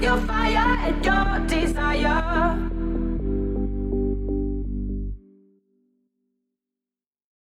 [0.00, 2.47] your fire and your desire.